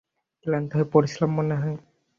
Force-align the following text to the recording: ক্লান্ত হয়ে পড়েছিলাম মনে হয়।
ক্লান্ত 0.45 0.69
হয়ে 0.75 0.91
পড়েছিলাম 0.93 1.31
মনে 1.37 1.55
হয়। 1.61 1.77